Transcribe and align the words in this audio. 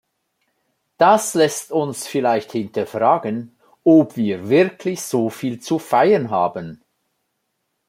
Das 0.97 1.35
lässt 1.35 1.71
uns 1.71 2.07
vielleicht 2.07 2.53
hinterfragen, 2.53 3.55
ob 3.83 4.15
wir 4.17 4.49
wirklich 4.49 5.03
so 5.03 5.29
viel 5.29 5.59
zu 5.59 5.77
feiern 5.77 6.31
haben. 6.31 6.81